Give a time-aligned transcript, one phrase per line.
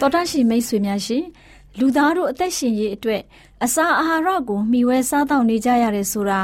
[0.00, 1.24] တော်တရှိမိတ်ဆွေများရှင်
[1.78, 3.22] လူသားတို့အသက်ရှင်ရေးအတွက်
[3.64, 6.40] အစာအာဟာရကိုမျှဝဲစားတောက်နေကြရတယ်ဆိုတာ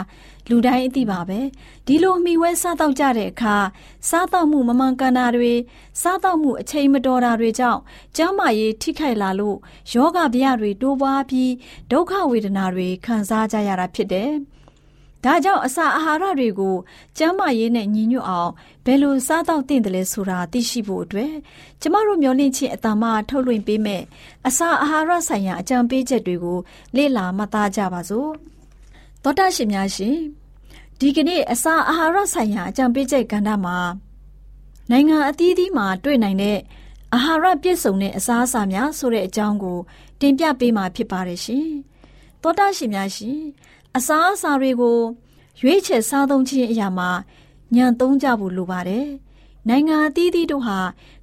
[0.48, 1.40] လူတိုင်းအသိပါပဲ
[1.86, 3.56] ဒီလိုမှီဝဲစားတော့ကြတဲ့အခါ
[4.08, 5.52] စားတော့မှုမမှန်ကန်တာတွေ
[6.02, 7.80] စားတော့မှုအချိန်မတော်တာတွေကြောင့်
[8.16, 9.56] ကျန်းမာရေးထိခိုက်လာလို့
[9.92, 11.52] ယောဂဗျာတွေတိုးပွားပြီး
[11.90, 14.32] ဒုက္ခဝေဒနာတွေခံစားကြရတာဖြစ်တယ်။
[15.26, 16.76] ဒါကြောင့်အစာအာဟာရတွေကို
[17.18, 18.50] ကျန်းမာရေးနဲ့ညီညွတ်အောင်
[18.84, 21.32] ဘယ်လိုစားတော့သင့်တယ်လဲဆိုတာသိရှိဖို့အတွက်
[21.80, 24.02] ကျမတို့မျှဝင့်ခြင်းအတ္တမထုတ်လွှင့်ပေးမယ်
[24.46, 26.58] အစာအာဟာရဆိုင်ရာအကြံပေးချက်တွေကို
[26.96, 28.30] လေ့လာမှတ်သားကြပါစို့။
[29.22, 30.16] သောတာရှင်များရှင်
[30.98, 33.78] ဒီကနေ့အစာအာဟာရဆိုင်ရာအကြံပေးချက်ကဏ္ဍမှာ
[34.90, 36.58] နိုင်ငံအသီးသီးမှာတွေ့နိုင်တဲ့
[37.14, 39.78] အာဟာရပြည့်စုံတဲ့အစားအစာများဆိုတဲ့အကြောင်းကို
[40.20, 41.68] တင်ပြပေးမှာဖြစ်ပါတယ်ရှင်။
[42.42, 43.40] သောတာရှင်များရှင်
[43.96, 44.98] အစားအစာတွေကို
[45.60, 47.10] ရွေးချယ်စားသုံးခြင်းအရာမှာ
[47.74, 49.06] ညံသုံးကြဖို့လိုပါတယ်။
[49.68, 50.78] နိုင်ငံအသီးသီးတို့ဟာ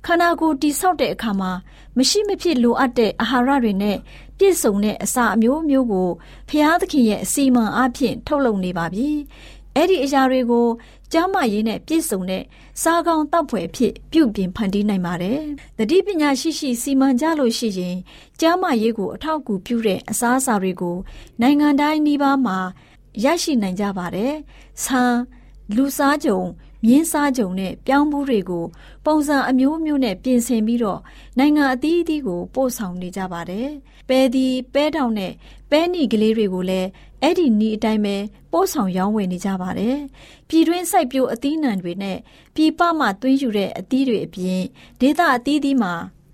[0.06, 1.52] ခန္ဓာကိုယ်တိဆောက်တဲ့အခါမှာ
[1.98, 3.98] မရှိမဖြစ်လိုအပ်တဲ့အာဟာရတွေနဲ့
[4.38, 6.10] ပြည့်စုံတဲ့အစာအမျိုးမျိုးကို
[6.50, 9.10] ဖျားသခင်ရဲ့အစီအမံအဖြစ်ထုတ်လုပ်နေပါပြီ။
[9.76, 10.68] အဲ့ဒီအရာတွေကို
[11.14, 12.44] ကျမ်းမာရေးနဲ့ပြည့်စုံတဲ့
[12.82, 15.40] စားကောင်းတောက်ဖွယ်ဖြစ်ပြုပြင်ဖန်တီးနိုင်ပါတယ်။
[15.78, 17.98] တတိပညာရှိရှိစီမံကြလို့ရှိရင်
[18.40, 20.98] ကျမ်းမာရေးကိုအထောက်အကူပြုတဲ့အစားအစာတွေကို
[21.42, 22.58] နိုင်ငံတိုင်းနှီးပါးမှာ
[23.24, 24.34] ရရှိနိုင်ကြပါတယ်။
[24.84, 25.16] ဆန်
[25.76, 26.42] လူစားကြုံ
[26.86, 28.66] မြင်းစားကြုံနဲ့ပြောင်းဘူးတွေကို
[29.06, 31.00] ပုံစံအမျိုးမျိုးနဲ့ပြင်ဆင်ပြီးတော့
[31.40, 33.68] နိုင်ငံအသီးအသီးကိုပို့ဆောင်နေကြပါတယ်။
[34.10, 35.34] ပဲဒီပဲတောင်နဲ့
[35.72, 36.90] ပဲနီကလေးတွေကိုလည်း
[37.24, 38.16] အဲ့ဒီနီးအတိုင်းပဲ
[38.52, 39.98] ပို့ဆောင်ရောင်းဝယ်နေကြပါတယ်။
[40.50, 42.18] ပြည်တွင်းစိုက်ပျိုးအသီးနှံတွေနဲ့
[42.56, 44.62] ပြည်ပမှသွင်းယူတဲ့အသီးတွေအပြင်
[45.00, 45.94] ဒေသအသီးသီးမှာ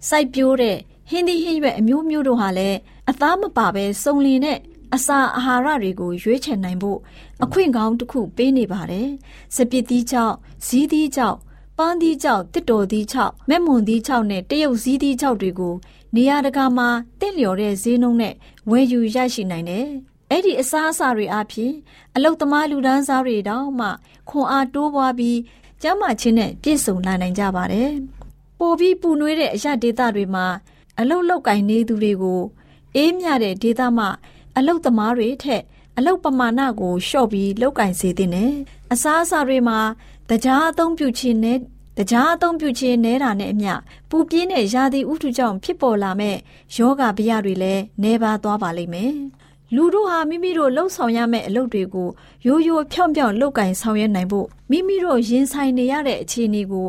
[0.10, 0.78] စိုက်ပျိုးတဲ့
[1.10, 2.78] ဟင်းသီးဟင်းရွက်အမျိုးမျိုးတို့ဟာလည်း
[3.10, 4.60] အသားမပါပဲစုံလင်တဲ့
[4.96, 7.00] အစာအာဟာရတွေကိုရွေးချယ်နိုင်ဖို့
[7.44, 9.10] အခွင့်ကောင်းတစ်ခုပေးနေပါတယ်။
[9.56, 10.36] စပစ်သီးကြောင့်
[10.66, 11.38] ဇီးသီးကြောင့်
[11.78, 15.76] ပန်းသီးကြောင့်တစ်တော်သီးချောက်မဲ့မွန်သီးချောက်နဲ့တရုတ်ဇီးသီးချောက်တွေကို
[16.16, 16.90] နေရာတကာမှာ
[17.20, 18.36] တင့်လျော်တဲ့ဈေးနှုန်းနဲ့
[18.70, 19.90] ဝယ်ယူရရှိနိုင်တယ်။
[20.30, 21.74] အဲ့ဒီအစားအစာတွေအပြင်
[22.16, 23.88] အလုတ်သမားလူဒန်းစားတွေတောင်မှ
[24.30, 25.40] ခွန်အားတိုးပွားပြီး
[25.82, 27.92] ကျန်းမာခြင်းနဲ့ပြည့်စုံလာနိုင်ကြပါတယ်။
[28.60, 30.46] ပိုပြီးပူနွေးတဲ့အရာဒေသတွေမှာ
[31.00, 32.42] အလုတ်လောက်ကင်နေသူတွေကို
[32.96, 34.10] အေးမြတဲ့ဒေသမှာ
[34.58, 35.64] အလုတ်သမားတွေထက်
[35.98, 38.52] အလုတ်ပမာဏကိုလျှော့ပြီးလောက်ကင်စေတဲ့နဲ့
[38.94, 39.80] အစားအစာတွေမှာ
[40.30, 41.58] တကြားအသုံးပြုခြင်းနဲ့
[41.98, 43.74] တကြားအသုံးပြုခြင်းနဲတာနဲ့အမျှ
[44.10, 46.38] ပူပြင်းတဲ့ရာသီဥတုကြောင့်ဖြစ်ပေါ်လာမဲ့
[46.76, 49.14] ယောဂဗျတွေလည်းနှဲပါသွားပါလိမ့်မယ်။
[49.76, 52.10] လူတို့ဟာမိမိတို့လှုပ်ဆောင်ရမယ့်အလုပ်တွေကို
[52.48, 56.88] ရိုးရိုးဖြောင့်ဖြောင့်လုပ်ကင်ဆောင်ရွက်နိုင်ဖို့မိမိတို့ရင်ဆိုင်နေရတဲ့အခြေအနေကို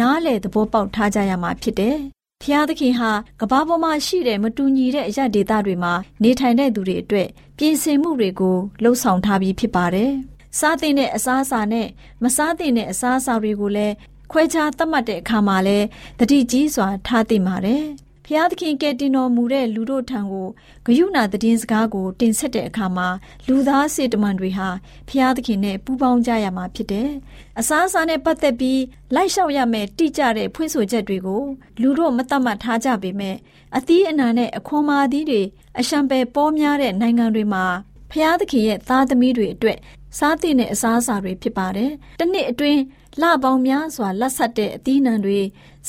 [0.00, 1.96] နားလည်သဘောပေါက်ထားကြရမှာဖြစ်တယ်။
[2.42, 5.92] ဖျားသခင်ဟာကဘာပေါ်မှာရှိတဲ့မတူညီတဲ့အရာဒေသတွေမှာ
[6.22, 10.10] နေထိုင်တဲ့သူတွေအတွက်ပြင်ဆင်မှုတွေကိုလှုပ်ဆောင်ထားပြီးဖြစ်ပါတယ်။
[10.58, 11.88] စားသင့်တဲ့အစားအစာနဲ့
[12.22, 13.94] မစားသင့်တဲ့အစားအစာတွေကိုလည်း
[14.32, 15.86] ခွဲခြားသတ်မှတ်တဲ့အခါမှာလည်း
[16.18, 17.84] တတိကြီးစွာထားသိပါတယ်။
[18.34, 20.48] ဖျားသခင်ကဲတင်တော်မူတဲ့လူတို့ထံကို
[20.86, 23.08] ဂယုဏသတင်းစကားကို တင်ဆက်တဲ့အခါမှာ
[23.46, 24.68] လူသားစေတမန်တွေဟာ
[25.08, 27.10] ဖျားသခင်နဲ့ပူးပေါင်းကြရမှာဖြစ်တယ်။
[27.60, 28.80] အစားအစာနဲ့ပတ်သက်ပြီး
[29.14, 31.42] လိုက်လျှောက်ရမယ့်တိကျတဲ့ဖွင့်ဆိုချက်တွေကို
[31.80, 33.36] လူတို့မတတ်မှတ်ထားကြပေမဲ့
[33.76, 35.42] အသီးအနှံနဲ့အခွန်မာသီးတွေ
[35.78, 37.64] အရှံပယ်ပေါများတဲ့နိုင်ငံတွေမှာ
[38.10, 39.78] ဖျားသခင်ရဲ့သားသမီးတွေအတွက်
[40.18, 41.90] စားသင့်တဲ့အစားအစာတွေဖြစ်ပါတယ်။
[42.20, 42.80] တစ်နှစ်အတွင်း
[43.20, 45.40] လပေါင်းများစွာလက်ဆက်တဲ့အသီးနှံတွေ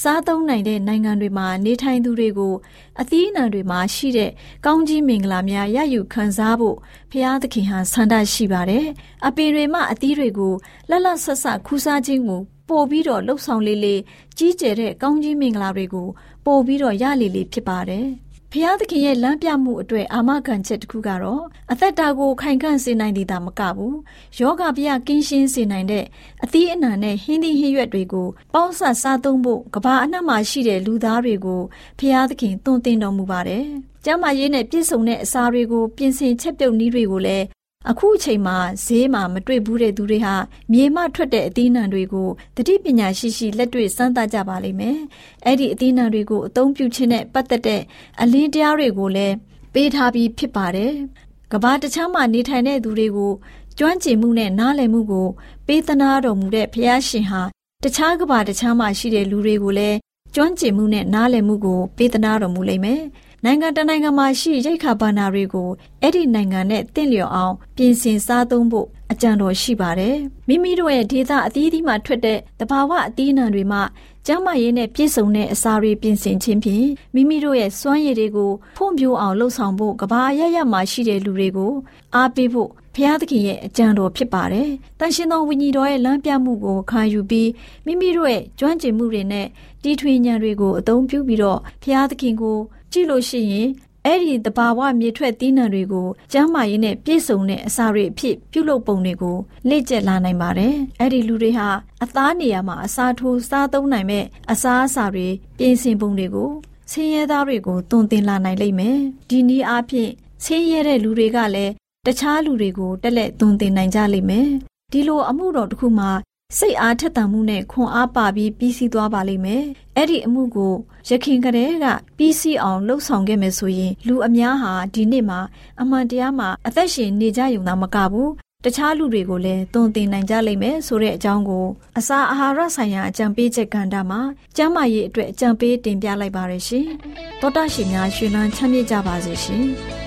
[0.02, 2.54] စားသုံးနိုင်တဲ့နိုင်ငံတွေမှာနေထိုင်သူတွေကို
[3.02, 4.32] အသီးနှံတွေမှာရှိတဲ့
[4.66, 6.78] ကောင်းကြီးမင်္ဂလာများရယူခံစားဖို့
[7.12, 8.86] ဖျားသခင်ဟာဆန္ဒရှိပါတယ်။
[9.26, 10.54] အပင်တွေမှအသီးတွေကို
[10.90, 14.02] လက်လက်ဆက်ဆက်ခူးစားခြင်းကိုပို့ပြီးတော့လှုပ်ဆောင်လေးလေး
[14.38, 16.08] ကြီးကျယ်တဲ့ကောင်းကြီးမင်္ဂလာတွေကို
[16.46, 18.08] ပို့ပြီးတော့ရလေလေဖြစ်ပါတယ်။
[18.56, 23.98] ဖျားသခင်ရဲ့လမ်းပြမှုအတွက်အာမခံချက်တစ်ခုကတော့အသက်တာကိုခိုင်ခန့်စေနိုင်သည်သာမကဘူး
[24.40, 26.06] ယောဂဗျကင်းရှင်းစေနိုင်တဲ့
[26.44, 31.62] အသီးအနှံနဲ့ဟင်းသီးဟင်းရွက်တွေကိုပေါင်းဆက်စားသုံးဖို့ကဘာအနှံ့မှာရှိတဲ့လူသားတွေကို
[32.00, 33.66] ဖျားသခင်သွန်သင်တော်မူပါတယ်။
[34.06, 37.46] ကျမ်းမာရေးနဲ့ပြည့်စုံတဲ့အစာတွေကိုပြင်ဆင်ချက်ပြုတ်နည်းတွေကိုလည်း
[37.90, 40.36] အခုအချိန်မှာဈေးမှာမတွေ့ဘူးတဲ့သူတွေဟာ
[40.72, 44.98] မြေမှထွက်တဲ့အသီးနှံတွေကိုတတိပညာရှိရှိလက်တွေ့စမ်းသပ်ကြပါလိမ့်မယ်။
[45.46, 47.82] အဲ့ဒီအသီးနှံတွေကိုအသုံးပြုခြင်းနဲ့ပတ်သက်တဲ့
[48.22, 49.36] အလင်းတရားတွေကိုလည်း
[49.74, 50.92] ပေးထားပြီးဖြစ်ပါတယ်။
[51.52, 53.34] ကဘာတခြားမှာနေထိုင်တဲ့သူတွေကို
[53.78, 55.28] ကျွမ်းကျင်မှုနဲ့နားလည်မှုကို
[55.68, 57.42] ပေးသနာတော်မူတဲ့ဘုရားရှင်ဟာ
[57.84, 59.98] တခြားကဘာတခြားမှာရှိတဲ့လူတွေကိုလည်း
[60.36, 63.02] ကျွမ်းကျင်မှုနဲ့နားလည်မှုကိုပေးသနာတော်မူလိမ့်မယ်။
[63.46, 65.70] နိုင်ငံတနိုင်ငံမှာရှိရိတ်ခါဘာနာတွေကို
[66.02, 70.16] အဲ့ဒီနိုင်ငံနဲ့တင့်လျော်အောင်ပြင်ဆင်စားသုံးဖို့အကြံတော်ရှိပါတယ်။
[70.48, 73.82] မိမိတို့ရဲ့ဒေသအသီးသီးမှာထွက်တဲ့တဘာဝအသီးအနှံတွေမှာ
[74.26, 81.74] ကျန်းမာရေးနဲ့ပြည့်စုံတဲ့အစာတွေပြင်ဆင်ခြင်းဖြင့်မိမိတို့ရဲ့စွမ်းရည်တွေကိုဖွံ့ဖြိုးအောင်လှုပ်ဆောင်ဖို့ကဘာရရမှာရှိတဲ့လူတွေကို
[82.16, 84.70] အားပေးဖို့ဖျားသခင်ရဲ့အကြံတော်ဖြစ်ပါတယ်။
[85.00, 87.50] တန်ရှင်သောဝိညာဉ်တော်ရဲ့လမ်းပြမှုကိုခံယူပြီး
[87.86, 89.48] မိမိတို့ရဲ့ကျွမ်းကျင်မှုတွေနဲ့
[89.84, 92.58] တီထွေဉာဏ်တွေကိုအသုံးပြုပြီးတော့ဖျားသခင်ကို
[92.94, 93.70] ကြည့်လို့ရှိရင်
[94.06, 99.38] အဲ့ဒီတဘာဝမြေထွက်သီးနှံတွေကိုကျမ်းမာရေးနဲ့ပြည့်စုံတဲ့အစာတွေအဖြစ်ပြုလုပ်ပုံတွေကို
[99.70, 101.68] လေ့ကျက်လာနိုင်ပါတယ်။အဲ့ဒီလူတွေဟာ
[102.04, 106.52] အသားနေရာမှာအစာထိုးစားသုံးနိုင်မဲ့အစာအစာတွေပြင်ဆင်ပုံတွေကို
[106.92, 108.98] ဆင်းရဲသားတွေကိုတွင်တင်လာနိုင်လိမ့်မယ်။
[109.30, 110.12] ဒီနည်းအားဖြင့်
[110.44, 111.74] ဆင်းရဲတဲ့လူတွေကလည်း
[112.06, 114.48] တခြားလူတွေကိုတက်လက်တွင်တင်နိုင်ကြလိမ့်မယ်။
[114.92, 116.10] ဒီလိုအမှုတော်တစ်ခုမှာ
[116.58, 119.64] စိတ်အားထက်သန်မှုနဲ့ခွန်အားပါပြီးပြီးစီးသွားပါလိမ့်မယ်။
[119.98, 120.74] အဲ့ဒီအမှုကို
[121.10, 121.86] ရခင်ကလေးက
[122.18, 125.40] ပြီးစီးအောင်လှုပ်ဆောင်ခဲ့မယ်ဆိုရင်လူအများဟာဒီနေ့မှာ
[125.82, 128.32] အမှန်တရားမှာအသက်ရှင်နေကြရုံသာမကဘူး
[128.64, 131.66] တခြားလူတွေကိုလည်းသွန်သင်နိုင်ကြလိမ့်မယ်ဆိုတဲ့အကြောင်းကို
[131.98, 134.22] အစာအာဟာရဆိုင်ရာအကြံပေးချက်ကဏ္ဍမှာ
[134.56, 136.86] ကျန်းမာရေးအတွက်အကြံပေးတင်ပြလိုက်ပါရရှင်။
[137.42, 139.66] သောတာရှင်များရှင်လန်းချမ်းမြေ့ကြပါစေရှင်။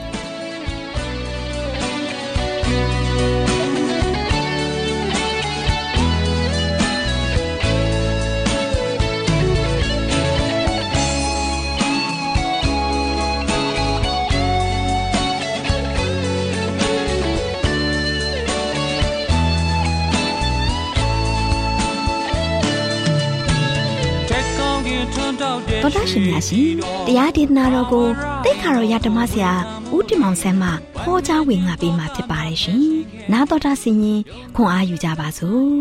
[25.87, 26.75] တော်တာရှင်များရှင်
[27.07, 28.07] တရားဒေသနာတော်ကို
[28.45, 29.52] တိတ်ခါတော်ရဓမ္မဆရာ
[29.95, 30.69] ဦးတင်မောင်ဆန်းမှ
[31.02, 32.85] ဟောကြားဝင်ငါပေးมาဖြစ်ပါတယ်ရှင်။
[33.33, 34.21] နာတော်တာဆင်ရင်
[34.57, 35.76] ခွန်အားယူကြပါစို့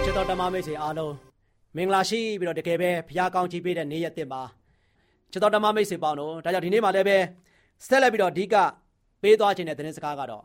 [0.02, 1.14] ။ချစ်တော်ဓမ္မမိတ်ဆွေအားလုံး
[1.76, 4.42] မင်္ဂလာရှိပြီးတော့တကယ်ပဲဘုရားကောင်းချီးပေးတဲ့နေ့ရက်တင်ပါ
[5.32, 7.18] ချစ်တော်ဓမ္မမိတ်ဆွေပေါင်းတို့ဒါကြောင့်ဒီနေ့မှလည်းပဲ
[7.86, 8.54] ဆက်လက်ပြီးတော့အဓိက
[9.22, 10.44] ပေးသွားခြင်းတဲ့သတင်းစကားကတော့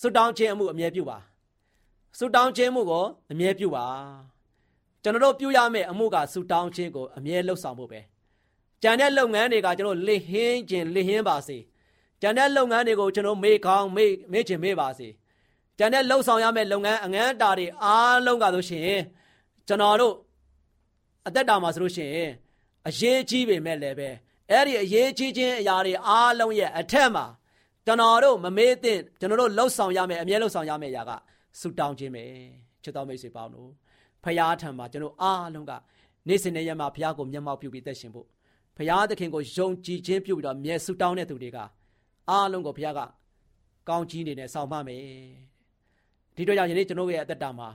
[0.00, 1.18] ဆွတောင်းခြင်းအမှုအမြဲပြုပါ
[2.18, 3.86] ဆူတောင်းခြင်းမှုကိုအမြဲပြုပါ
[5.02, 8.00] ကျွန်တော်တို့ပြုရမယ့်အမှုကဆူတောင်းခြင်းကိုအမြဲလှုပ်ဆောင်ဖို့ပဲ
[8.82, 11.58] ကြံတဲ့လုပ်ငန်းတွေကကျွန်တော်လစ်ဟင်းခြင်းလစ်ဟင်းပါစေ
[12.22, 15.08] ကြံတဲ့လုပ်ငန်းတွေကိုကျွန်တော်မေ့ကောင်းမေ့မေ့ခြင်းမေ့ပါစေ
[15.78, 18.96] ကြံတဲ့လှုပ်ဆောင်ရမယ့်လုပ်ငန်းအငန်းတာတွေအားလုံးကဆိုရှင်
[19.68, 20.14] ကျွန်တော်တို့
[21.26, 22.30] အသက်တာမှာဆိုလို့ရှိရင်
[22.88, 24.08] အရေးကြီးပေမဲ့လည်းပဲ
[24.50, 27.24] အဲ့ဒီအရေးကြီးခြင်းအရာတွေအားလုံးရဲ့အထက်မှာ
[27.86, 31.12] ကျွန်တော်တို့မမေ့သင့်ကျွန်တော်တို့လှုပ်ဆောင်ရမယ့်အမြဲလှုပ်ဆောင်ရမယ့်အရာက
[31.60, 32.24] ဆုတောင်းခြင်းပဲ
[32.82, 33.70] ချစ်တော်မိတ်ဆွေပေါင်းတို့
[34.24, 35.72] ဖရာထံမှာကျွန်တော်အားလုံးက
[36.28, 38.26] နေ့စဉ်နဲ့ရက်မှာဖရာကိုမျက်မှောက်ပြုပြီးသက်ရှင်ဖို့
[38.76, 41.58] ဖရာသခင်ကိုယုံကြည်ခြင်းပြုပြီးတော့မြဲဆုတောင်းတဲ့သူတွေက
[42.30, 43.00] အားလုံးကိုဖရာက
[43.88, 45.02] ကောင်းကြီးနေနဲ့ဆောင်မမယ်
[46.36, 47.68] ဒီတော့ကြောင့်ယနေ့ကျွန်တော်ရဲ့အသက်တာမှာ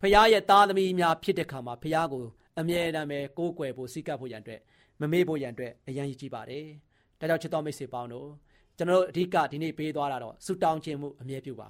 [0.00, 2.24] ဖခင်ရဲ့သားသမီးများဖြစ်တဲ့ခါမှာဖခင်ကို
[2.58, 4.60] အမြဲတမ်းပဲကိုးကွယ်ဖို့စိတ်ကပ်ဖို့ရန်အတွက်
[5.00, 6.64] မမေ့ဖို့ရန်အတွက်အရန်ရည်ကြည့်ပါတယ်
[7.20, 8.28] ဒါကြောင့်ချစ်တော်မိတ်ဆွေပေါင်းတို့
[8.76, 11.68] ကျွန်တော်တို့အဓိကဒီနေ့ပေးသွားတာတော့ဆုတောင်းခြင်းမှုအမြဲပြုပါ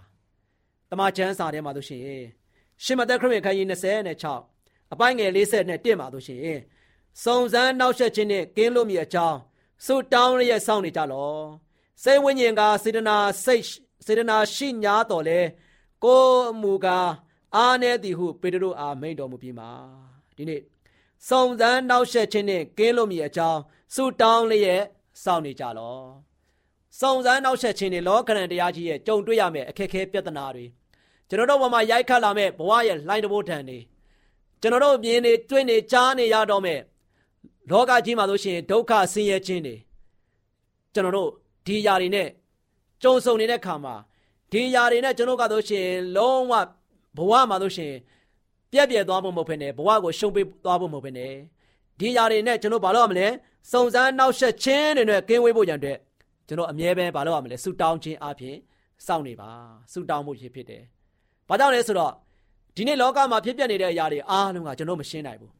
[0.91, 2.03] တမန်ကျမ်းစာထဲမှာဆိုရှင်
[2.85, 3.67] ရှင်မသက်ခရစ်ခန်းကြီး
[4.31, 6.59] 26အပိုင်းငယ်40နဲ့1မှာဆိုရှင်
[7.25, 9.39] စုံစမ်းနှောက်ယှက်ခြင်းနဲ့ကင်းလို့မြည်အကြောင်း
[9.85, 11.37] ဆုတောင်းရရဲ့စောင့်နေကြလော
[12.03, 13.65] စိတ်ဝိညာဉ်ကစေတနာစိတ်
[14.07, 15.41] စေတနာရှိညာတော်လဲ
[16.05, 16.25] ကို
[16.61, 17.11] မူကား
[17.55, 19.71] အားနေသည်ဟုပေတရုအားမိန့်တော်မူပြီးမှာ
[20.37, 20.61] ဒီနေ့
[21.29, 23.61] စုံစမ်းနှောက်ယှက်ခြင်းနဲ့ကင်းလို့မြည်အကြောင်း
[23.95, 24.83] ဆုတောင်းလျက်
[25.23, 25.99] စောင့်နေကြလော
[27.00, 30.66] စုံစမ်းနှောက်ယှက်ခြင်းနဲ့လောကရန်တရားကြီးရဲ့ကြုံတွေ့ရမယ့်အခက်အခဲပြဿနာတွေ
[31.28, 33.80] ကျွန်တော်တို့ဘဝမှာရိုက်ခတ်လာမဲ့ဘဝရဲ့လှိုင်းတဘိုးထန်တွေ
[34.62, 36.80] ကျွန်တော်တို့မြင်နေတွေ့နေကြားနေရတော့မဲ့
[37.72, 39.76] လောကကြီးမှာဆိုရှင်ဒုက္ခဆင်းရဲခြင်းတွေ
[40.94, 41.30] ကျွန်တော်တို့
[41.66, 42.28] ဒီຢာတွေနဲ့
[43.04, 43.96] ကြုံဆုံနေတဲ့ခါမှာ
[44.52, 46.54] ဒီຢာတွေနဲ့ကျွန်တော်ကတော့ရှင်လုံးဝ
[47.18, 47.94] ဘဝမှာဆိုရှင်
[48.72, 51.34] ပြက်ပြက်သွားဖို့မဟုတ်ဘဲနဲ့ဘဝကိုရှုံးပေးသွားဖို့မဟုတ်ဘဲနဲ့
[52.00, 53.28] ဒီຢာတွေနဲ့ကျွန်တော်ဘာလို့ရမလဲ
[53.72, 55.92] စုံစမ်းနှောက်ယှက်ခြင်းတွေနဲ့ကင်းဝေးဖို့ရန်အတွ
[56.47, 58.57] က်ကျွန်တော်အမြဲပဲဘာလို့ရမလဲဆူတောင်းခြင်းအပြင်
[59.07, 59.51] စောင့်နေပါ
[59.93, 60.83] ဆူတောင်းမှုဖြစ်ဖြစ်တယ်။
[61.49, 62.13] ဘာကြောင့်လဲဆိုတော့
[62.77, 65.53] ဒီနေ့လောကမှာဖြစ်ပျက်နေတဲ့အရာတွေအားလုံးကကျွန်တော်မရှင်းနိုင်ဘူး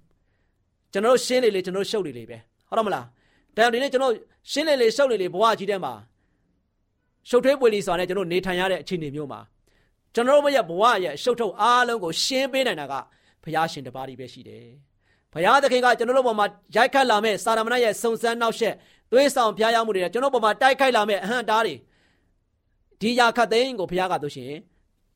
[0.93, 2.39] ။ကျွန်တော်ရှင်းလေလေကျွန်တော်ရှုပ်လေလေပဲ
[2.69, 3.05] ဟုတ်တော့မလား။
[3.57, 4.13] ဒါကြောင့်ဒီနေ့ကျွန်တော်
[4.51, 5.93] ရှင်းလေလေရှုပ်လေလေဘဝကြီးထဲမှာ
[7.29, 9.41] ရှုပ်ထွေးပွေလီစွာနဲ့ကျွန်တော်နေထိုင်ရတဲ့အခြေအနေမျိုးမှာ
[10.15, 12.95] ကျွန်တော်တို့ရဲ့ဘဝရဲ့ရှုပ်ထုတ်အားလုံးကိုရှင်းပေးနိုင်တာက
[13.43, 14.67] ဘုရားရှင်တပါးကြီးပဲရှိတယ်။
[15.33, 18.75] ဘုရားသခင်ကကျွန်တော်တို့ပေါ်မှာရိုက်ခတ်လာမဲ့စာရမဏေရဲ့စုံစမ်းနှောက်ယှက်
[19.13, 21.75] သွေးဆောင်ဖျားယောင်းမှုတွေကျွန်တော်ပေါ်မှာတိုက်ခိုက်လာမဲ့အဟံတားတွေ
[23.01, 24.53] ဒီရာခတ်သိန်းကိုဘုရားကတို့ရှင်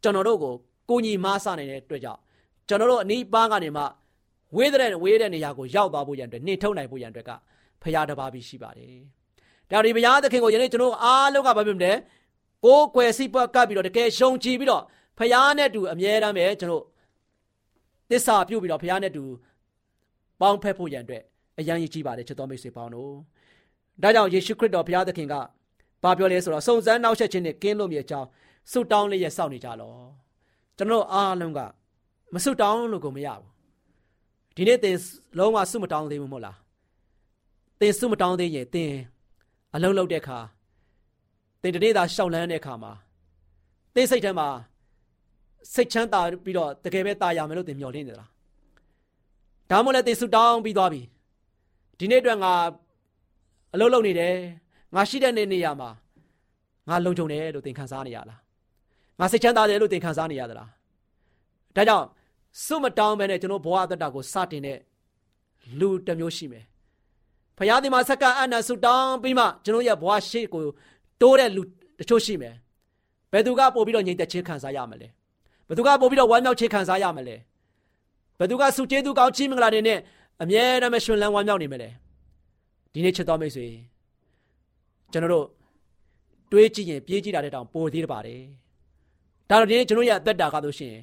[0.02, 0.54] ကျွန်တော်တို့ကို
[0.90, 2.20] ကိုညီမားစနေတဲ့အတွက်ကြောင့်
[2.68, 3.85] ကျွန်တော်တို့အနီးပန်းကနေမှ
[4.56, 7.30] ဝေးတဲ့ဝေးတဲ့နေရာကိုရောက်သွားဖို့ရန်အတွက်နှင်ထုတ်နိုင်ဖို့ရန်အတွက်က
[7.82, 8.94] ဘုရားတပါးပြီးရှိပါတယ်။
[9.70, 11.92] ဒါဒီဘုရားသခင်ကိုယနေ့ကျွန်တော်အားလုံးကဘာဖြစ်မလဲ
[12.64, 14.82] ကိုးကွယ်စိတ်ပွက်ကပ်ပြီးတော့တကယ်ရှုံကြည်ပြီးတော့
[15.18, 16.85] ဖခင်နဲ့တူအမြဲတမ်းပဲကျွန်တော်
[18.11, 19.25] တစ္ဆာပြုတ်ပြီးတော့ဖခင်နဲ့တူ
[20.40, 21.23] ပေါင်းဖက်ဖို့ရန်အတွက်
[21.59, 23.12] အရန်ကြီးကြည့်ပါတယ်ချစ်တော်မိတ်ဆွေပေါင်းတို့
[24.01, 25.36] ဒါကြောင့်ယေရှုခရစ်တော်ဘုရားသခင်က
[26.03, 28.27] ဘာပြောလဲဆိုတော့စုံစမ်းနှောက်ယှက်ခြင်းနဲ့ကင်းလို့မြေအကြောင်း
[28.72, 29.93] ဆုတောင်းလေးရစောင့်နေကြလော
[30.77, 31.60] ကျွန်တော်အားလုံးက
[32.34, 33.50] မဆုတောင်းလို့ကိုမရဘူး
[34.55, 34.95] ဒီနေ့သင်
[35.38, 36.57] လုံးဝဆုမတောင်းသေးဘူးမဟုတ်လား
[37.79, 38.91] သင်ဆုမတောင်းသေးရင်သင်
[39.75, 40.39] အလုံးလုံးတဲ့အခါ
[41.62, 42.91] သင်တနေ့သာရှောက်လန်းတဲ့အခါမှာ
[43.93, 44.48] သင်စိတ်ထဲမှာ
[45.74, 48.29] စိတ်ချမ်းသာပြီးတော့တကယ်ပဲตายရမယ်လို့သင်မျှော်လင့်နေသလား
[49.72, 51.01] ဒါမှမဟုတ်လည်းသင်ဆုတောင်းပြီးသွားပြီ
[52.00, 52.53] ဒီနေ့အတွက်ငါ
[53.74, 54.34] အလုပ်လုပ်နေတယ်
[54.94, 55.90] ငါရှိတဲ့နေနေရာမှာ
[56.88, 58.40] ငါလုံခြုံတယ်လို့သင်ခံစားနေရလား
[59.20, 60.68] ငါစိတ်ချမ်းသာတယ်လို့သင်ခံစားနေရသလား
[61.76, 62.06] ဒါကြောင့်
[62.64, 64.78] စွမတောင်းပဲနဲ့ကျွန်တော်ဘဝအတ္တကိုစတင်တဲ့
[65.78, 66.64] လူတစ်မျိုးရှိမယ်
[67.56, 70.62] ဖခင်ဒီမှာစက္ကအနဆုတောင်းပြီးမှကျွန်တော်ရဲ့ဘဝရှိကို
[71.20, 71.62] တိုးတဲ့လူ
[71.98, 72.54] တချို့ရှိမယ်
[73.32, 75.08] ဘယ်သူကပို့ပြီးတော့ငြိမ်သက်ခြင်းခံစားရမလဲ
[75.68, 77.36] ဘယ်သူကပို့ပြီးတော့ဝမ်းမြောက်ခြင်းခံစားရမလဲ
[78.38, 79.98] ဘယ်သူကစုကျေးသူကောင်းချီးမင်္ဂလာတွေနဲ့
[80.42, 81.88] အမြဲတမ်းရှင်လန်းဝမ်းမြောက်နေမလဲ
[82.92, 83.66] ဒီနေ့ချစ်တော်မိတ်ဆွေ
[85.12, 85.47] ကျွန်တော်တို့
[86.50, 88.42] တွေးကြည့်ရင်ပြေးကြည့်တာတဲ့တောင်ပိုသေးတယ်ပါတယ်
[89.49, 91.02] ဒါတော့ဒီနေ့ကျွန်တော်ရဲ့အသက်တာကားလို့ရှိရင်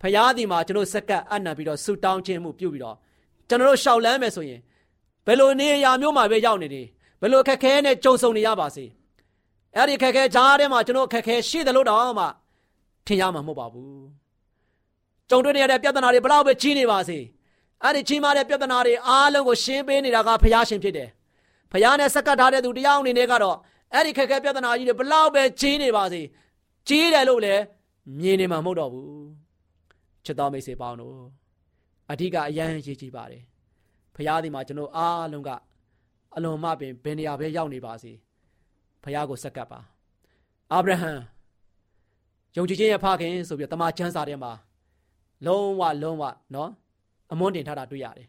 [0.00, 2.96] ဖရာဒီမှာကျွန်တော်စက္ကပ်အနံပြီးတော့ဆူတောင်းခြင်းမှုပြုပြီးတော့
[3.48, 4.60] ကျွန်တော်တို့ရှောက်လန်းမယ်ဆိုရင်
[5.26, 6.86] ဘယ်လိုနေရာမျိုးမှာပဲရောက်နေတယ်
[7.20, 8.84] ဘယ်လိုခက်ခဲနဲ့ကြုံဆုံနေရပါစေ
[9.76, 12.26] အဲ့ဒီခက်ခဲကြားထဲမှာကျွန်တော်ခက်ခဲရှိတယ်လို့တော့မှ
[13.06, 14.02] ထင်ရမှာမဟုတ်ပါဘူး
[15.30, 17.18] ကြုံတွေ့နေရတဲ့ပြဿနာတွေဘလောက်ပဲကြီးနေပါစေ
[17.84, 21.08] အဲ့ဒီကြီးမားတဲ့ပြဿနာတွေအားလုံးကိုရှင်းပေးနေတာကဘုရားရှင်ဖြစ်တယ်
[21.72, 23.56] ဘုရားနဲ့စက္ကပ်ထားတဲ့သူတရားအနေနဲ့ကတော့
[23.94, 26.22] အဲ့ဒီခက်ခဲပြဿနာကြီးတွေဘလောက်ပဲကြီးနေပါစေ
[26.88, 27.62] ကြီးတယ်လို့လည်း
[28.18, 29.10] မြင်နေမှာမဟုတ်တော့ဘူး
[30.24, 31.14] ချစ်တော်မိတ်ဆွေပေါင်းတို့
[32.10, 33.42] အဓိကအရန်ရေးကြည့်ပါတယ်
[34.14, 35.50] ဘုရားဒီမှာကျွန်တော်အားလုံးက
[36.36, 38.12] အလွန်မှပင်ဘယ်နေရာပဲရောက်နေပါစေ
[39.02, 39.80] ဘုရားကိုစက္ကပ်ပါ
[40.72, 41.12] အာဗြဟံ
[42.56, 44.52] ယုံကြည်ခြင်းရဲ့ဖခင်ဆိုပြီးတမန်ကျမ်းစာထဲမှာ
[45.46, 46.70] လုံးဝလုံးဝနော်
[47.32, 48.28] အမွန်းတင်ထားတာတွေ့ရတယ်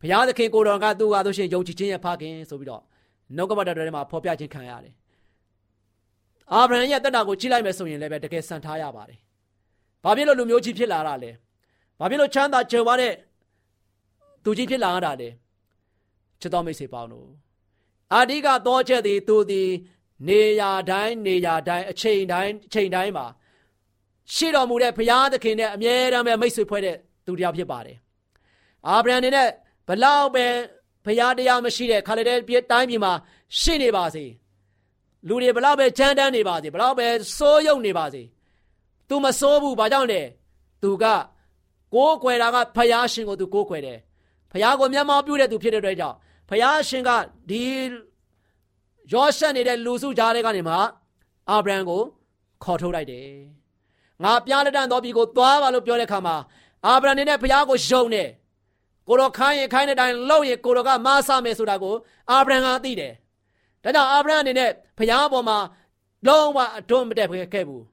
[0.00, 2.82] ဘုရားသခင်ကိုတော်ကသူ့ဟာဆိုရှင်ယုံကြည်ခြင်းရဲ့ဖခင်ဆိုပြီးတော့
[3.36, 4.94] နှုတ်ကပတ်တော်ထဲမှာဖော်ပြခြင်းခံရတယ်
[6.52, 9.18] အာဗြဟံရဲ့တက်တာကိုကြည့်လိုက်မယ်ဆိုရင်လည်းပဲတကယ်စံထားရပါတယ်
[10.04, 11.30] ဘာဖြစ်လို့လူမျိုးကြီးဖြစ်လာတာလဲ
[11.98, 13.14] ဘာဖြစ်လို့ချမ်းသာကြွယ်ဝတဲ့
[14.44, 15.28] သူကြီးဖြစ်လာရတာလဲ
[16.40, 17.28] ချစ်တော်မိတ်ဆွေပေါင်းတို့
[18.14, 19.70] အာဒီကတော့ချက်သည်သူသည်
[20.28, 23.26] နေရာတိုင်းနေရာတိုင်းအချိန်တိုင်းအချိန်တိုင်းမှာ
[24.34, 27.96] ရှိတော်မူတဲ့ဘုရားသခင်နဲ့အမြဲတမ်းပဲမိတ်ဆွေဖွဲ့တဲ့ သူတစ်ယောက်ဖြစ်ပါတယ်
[28.88, 29.48] အာဗြဟံနေနဲ့
[29.88, 30.46] ဘလောက်ပဲ
[31.04, 33.12] ဘုရားတရားမရှိတဲ့ခါလေတဲ့ပြည်တိုင်းပြည်မှာ
[33.60, 34.24] ရှိနေပါစေ
[35.28, 38.22] လူတွေဘလောက်ပဲချမ်းတမ်းနေပါစေဘလောက်ပဲစိုးရုံနေပါစေ
[39.08, 40.22] သူမစိုးဘူးဘာကြောင့်လဲ
[40.82, 41.04] သူက
[41.94, 43.98] ကိုးကွယ်တာကဘုရားရှင်ကိုသူကိုးကွယ်တယ်
[44.52, 46.16] ဘုရားကိုမျက်မှောက်ပြုတဲ့သူဖြစ်တဲ့အတွက်ကြောင့်
[46.48, 47.10] ဘုရားရှင်က
[47.50, 47.62] ဒီ
[49.12, 50.74] ယောရှက်နေတဲ့လူစုကြားတွေကနေမှ
[51.50, 52.02] အာဗြဟံကို
[52.64, 53.26] ခေါ်ထုတ်လိုက်တယ်
[54.24, 56.36] ငါပြားလက်တန်တော်ပြီကိုသွားပါလို့ပြောတဲ့အခါမှာ
[56.86, 58.28] အာဗြဟံနေနဲ့ဘုရားကိုယုံတယ်
[59.08, 61.94] ကိုတော်ခိုင်းရင်ခိုင်းတဲ့အတိုင်းလုပ်ရင်ကိုတော်ကမားဆမယ်ဆိုတာကို
[62.30, 63.12] အာဗြဟံကသိတယ်
[63.82, 65.58] ဒါကြောင့်အာဗြဟံအနေနဲ့ဘုရားပေါ်မှာ
[66.26, 67.84] လုံးဝအတွန်းမတက်ခဲ့ဘူး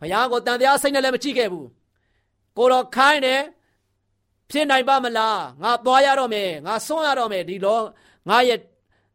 [0.00, 1.66] ဘုရားကိုတန်တရားစိတ်နဲ့လည်းမကြည့်ခဲ့ဘူး
[2.56, 3.42] ကိုတော်ခိုင်းတယ်
[4.50, 7.80] ဖြစ်နိုင်ပါမလားငါသွားရတော့မယ်ငါဆွန့်ရတော့မယ်ဒီလော
[8.28, 8.58] ငါရဲ့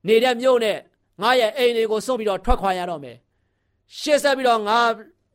[0.07, 0.77] နေတဲ့မြို့နဲ့
[1.21, 3.17] ငါရဲ့အိမ်တွေကိုစွန့်ပြီးတော့ထွက်ခွာရတော့မယ်
[3.99, 4.77] ရှေ့ဆက်ပြီးတော့ငါ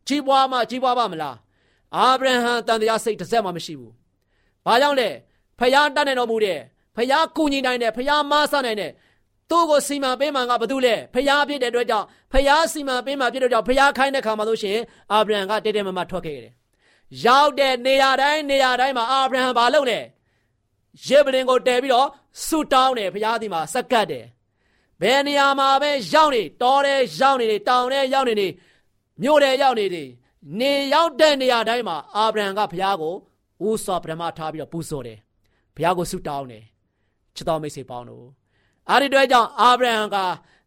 [0.09, 1.37] ကြီးပွားမှကြီးပွားပါမလား
[1.94, 3.92] အာဗြဟံတန်တရားစိတ်တစ်စက်မှမရှိဘူး
[4.66, 5.08] ဘာကြောင့်လဲ
[5.58, 6.60] ဖျားတတ်နိုင်တော်မူတယ်
[6.96, 8.92] ဖျားကူညီနိုင်တယ်ဖျားမဆနိုင်တယ်
[9.50, 16.52] သူ့ကိုစီမံပေးမှကဘာလို့လဲဖျားဖြစ်တဲ့အတွက်ကြောင့်ဖျားစီမံပေးမှဖြစ်တဲ့ကြောင့်ဖျားခိုင်းတဲ့ခါမှာလို့ရှိရင်အာဗြဟံကတဲတဲမမထွက်ခဲ့တယ်
[17.24, 20.00] ရောက်တဲ့နေရာတိုင်းနေရာတိုင်းမှာအာဗြဟံဘာလုပ်လဲ
[21.06, 22.08] ယေဗရင်ကိုတဲပြီးတော့
[22.46, 24.24] ဆူတောင်းတယ်ဖျားဒီမှာစက္ကတ်တယ်
[25.00, 28.48] ဘယ်နေရာမှာပဲရောက်နေတောထဲရောက်နေတောင်ထဲရောက်နေနေ
[29.22, 30.08] မြို့ထဲရောက်နေတယ်
[30.60, 33.14] နေရောက်တဲ့နေရာတိုင်းမှာအာဗြဟံကဘုရားကို
[33.66, 35.18] ဦးစွာပထမထားပြီးတော့ပူဇော်တယ်
[35.76, 36.64] ဘုရားကိုဆုတောင်းတယ်
[37.34, 38.24] ချစ်တော်မိတ်ဆွေပေါင်းတို့
[38.90, 40.16] အားဒီတွေ့ကြောင့်အာဗြဟံက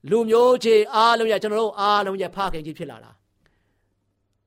[0.09, 3.11] လူမျိုးကြီးအားလုံးရဲ့ကျွန်တော်တို့အားလုံးရဲ့ဖခင်ကြီးဖြစ်လာတာ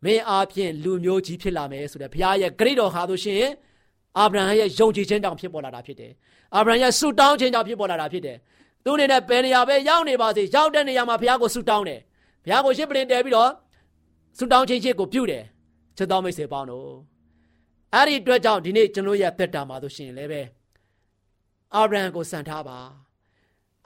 [0.04, 3.44] မင်းအားဖြင့်လူမျိုးကြီးဖြစ်လာမယ်ဆိုတဲ့ဘုရားရဲ့ဂရိတော်ဟာဆိုရှင်
[4.18, 6.12] အာဗြဟံရဲ့ယုံကြည်ခြင်းကြောင့်ဖြစ်ပေါ်လာတာဖြစ်တယ်
[6.54, 8.36] အာဗြဟံရဲ့ဆုတောင်းခြင်းကြောင့်ဖြစ်ပေါ်လာတာဖြစ်တယ်
[8.84, 12.00] သူအနေနဲ့ဘယ်နေရာပဲရောက်နေပါစေရောက်တဲ့နေရာမှာဘုရားကိုဆုတောင်းတယ်
[12.44, 13.50] ဘုရားကိုရှစ်ပလင်တဲပြီးတော့
[14.38, 15.44] ဆုတောင်းခြင်းချင်းကိုပြုတယ်
[15.96, 16.90] ချစ်တော်မိတ်ဆွေပေါင်းတို့
[17.94, 20.42] အဲ့ဒီအတွက်ကြောင့်ဒီနေ့ကျွန်တော်ရဲ့သက်တာမှာဆိုရှင်လည်းပဲ
[21.74, 22.78] အာဗြဟံကိုစံထားပါ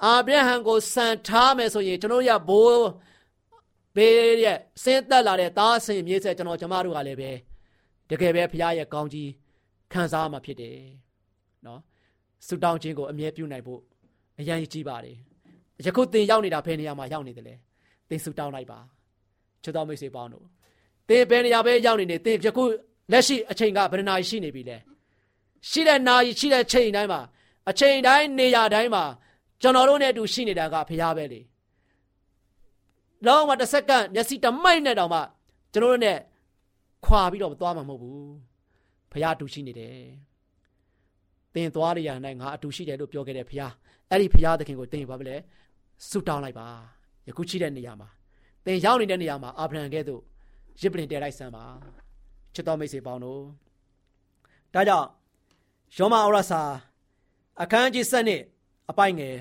[0.05, 2.87] အာဗြဟံကိုစံထားမယ်ဆိုရင်ကျွန်တော်ရဲ့ဘိုး
[3.97, 7.31] ဘေးရဲ့ဆင်းသက်လာတဲ့သားဆင်မြေးဆက်ကျွန်တော်ကျမတို့ကလည်းပဲ
[8.11, 9.31] တကယ်ပဲဘုရားရဲ့ကောင်းကြီး
[9.93, 10.79] ခံစားမှာဖြစ်တယ်
[11.67, 11.81] နော်
[12.47, 13.81] ဆုတောင်းခြင်းကိုအမြဲပြုနိုင်ဖို့
[14.41, 15.17] အရန်ကြီးပါတယ်
[15.87, 17.55] ယခုသင်ရောက်နေတာဘယ်နေရာမှာရောက်နေတယ်လဲ
[18.09, 18.79] သင်ဆုတောင်းလိုက်ပါ
[19.67, 20.45] ချစ်တော်မိတ်ဆွေပေါင်းတို့
[21.09, 22.65] သင်ဘယ်နေရာပဲရောက်နေနေသင်ယခု
[23.13, 24.77] လက်ရှိအချိန်ကဘယ်နာရှိနေပြီလဲ
[25.71, 27.21] ရှိတဲ့နာရီရှိတဲ့ချိန်တိုင်းမှာ
[27.71, 29.05] အချိန်တိုင်းနေရာတိုင်းမှာ
[29.63, 31.41] ကျွန်တော်တို့နဲ့အတူရှိနေတာကဖရားပဲလေ
[33.27, 35.21] လောကတစ်စက္ကန့်မျက်စိတမိုက်နဲ့တောင်မှ
[35.73, 36.19] ကျွန်တော်တို့နဲ့
[37.05, 38.31] ခွာပြီးတော့သွားမှာမဟုတ်ဘူး
[39.13, 39.97] ဖရားအတူရှိနေတယ်
[41.55, 43.73] သင်သွားရရနိုင်ငါအတူရှိတယ်လို့ပြောခဲ့တဲ့ဖရား
[44.11, 45.37] အဲ့ဒီဖရားသခင်ကိုသင်ဘာပဲလဲ
[46.09, 46.69] ဆုတောင်းလိုက်ပါ
[47.29, 48.09] ယခုရှိတဲ့နေရာမှာ
[48.67, 50.23] သင်ရောက်နေတဲ့နေရာမှာအာဗြဟံကဲ့သို့
[50.81, 51.65] ရစ်ပလင်တဲလိုက်စမ်းပါ
[52.55, 53.43] ချစ်တော်မိတ်ဆွေပေါင်းတို့
[54.75, 55.09] ဒါကြောင့်
[55.97, 56.63] ယောမဩရစာ
[57.63, 58.43] အခန်းကြီး7နှစ်
[58.91, 59.35] အပိုင်ငယ်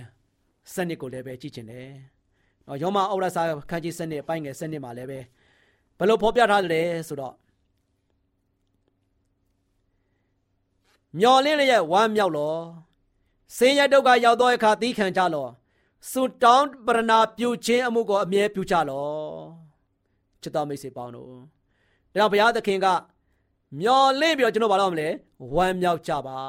[0.73, 1.89] 7နှစ်ကိုလည်းပဲကြည့်ချင်တယ်။
[2.67, 5.19] နော်ယောမဩရစာအခန်းကြီး7နှစ်အပိုင်ငယ်7နှစ်မှာလည်းပဲ
[5.97, 7.35] ဘယ်လိုဖော်ပြထားသလဲဆိုတော့
[11.19, 12.55] မျော်လင့်လျက်ဝမ်းမြောက်လော
[13.57, 15.47] ဆင်းရဲဒုက္ခရောက်သောအခါသီးခံကြလော
[16.11, 19.09] စွတောင်းပရဏာပြုခြင်းအမှုကိုအမြဲပြုကြလော
[20.41, 21.37] ချစ်တော်မိတ်ဆွေပေါင်းတို့ဒါ
[22.13, 22.87] ကြောင့်ဘုရားသခင်က
[23.79, 25.09] မျော်လင့်ပြီးတော့ကျွန်တော်ဘာလို့မလဲ
[25.55, 26.39] ဝမ်းမြောက်ကြပါ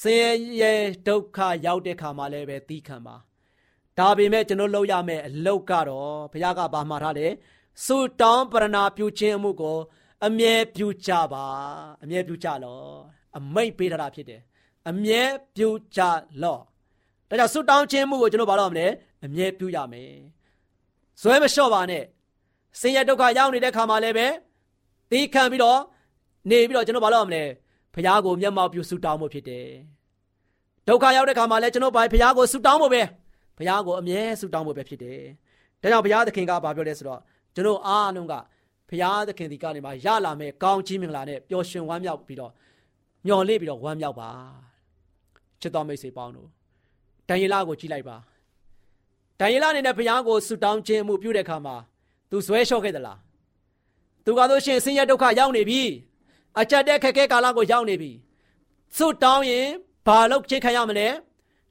[0.00, 0.72] ဆင်းရဲ
[1.06, 3.16] ဒုက္ခရောက်တဲ့ခါမှာလည်းပဲသီးခံပါ
[3.98, 7.32] ဒါပေမဲ့ကျွန်တော်လုပ်ရမယ့်အလုပ်ကတော့ဘုရားကဘာမှထားတယ်
[7.84, 9.78] စွတောင်းပရဏာပြုခြင်းအမှုကို
[10.26, 11.46] အမြဲပြုကြပါ
[12.02, 12.80] အမြဲပြုကြလော
[13.38, 14.40] အမိတ်ပေးထားတာဖြစ်တယ်
[14.88, 15.22] အမြဲ
[15.56, 16.00] ပြုကြ
[16.42, 16.58] လော
[17.28, 18.86] ဒါကြောင့်ဆုတောင်းခြင်းမှုကိုကျွန်တော်ဘာလို့မလဲ
[19.24, 20.12] အမြဲပြုရမယ်
[21.20, 22.04] ဇွဲမလျှော့ပါနဲ့
[22.80, 24.26] ဆင်းရဲဒုက္ခရောက်နေတဲ့ခါမှာလည်းပဲ
[25.10, 25.80] တီးခံပြီးတော့
[26.50, 27.42] နေပြီးတော့ကျွန်တော်ဘာလို့မလဲ
[27.94, 29.66] ဖះကိုမျက်မှောက်ပြုဆုတောင်းဖို့ဖြစ်တယ်
[30.88, 33.02] ဒုက္ခရောက်တဲ့ခါမှာလည်းကျွန်တော်ဘာဖះကိုဆုတောင်းဖို့ပဲ
[33.58, 35.20] ဖះကိုအမြဲဆုတောင်းဖို့ပဲဖြစ်တယ်
[35.82, 37.20] ဒါကြောင့်ဘုရားသခင်ကဘာပြောလဲဆိုတော့
[37.54, 38.34] ကျွန်တော်အားလုံးက
[38.88, 42.52] ဘုရားသခင်ဒီကနေမှရလာမဲ့ကောင်းချီးမင်္ဂလာနဲ့ပျော်ရွှင်ဝမ်းမြောက်ပြီးတော့
[43.26, 44.30] ညော်လေးပြီးတော့ဝမ်းမြောက်ပါ
[45.60, 46.48] ချစ်တော်မိတ်ဆွေပေါင်းတို့
[47.28, 48.16] ဒံယေလကိုကြည့်လိုက်ပါ
[49.40, 51.76] ဒံယေလအနေနဲ့ဘုရားကိုဆုတောင်းခြင်းမှုပြုတဲ့အခါမှာ
[52.30, 53.18] သူဇွဲလျှော့ခဲ့သလား
[54.24, 55.80] သူကဆိုရှင်ဆင်းရဲဒုက္ခရောက်နေပြီ
[56.60, 58.10] အကြက်တဲ့ခက်ခဲကာလကိုရောက်နေပြီ
[58.96, 59.68] ဆုတောင်းရင်
[60.06, 61.08] ဘာလို့ချင်းခံရမလဲ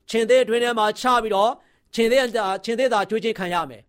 [0.09, 1.51] ချင်းသေးအတွင်းထဲမှာချပြီးတော့
[1.93, 2.21] ချင်းသေး
[2.63, 3.83] ချင်းသေးသာကြွေးချင်းခံရမယ်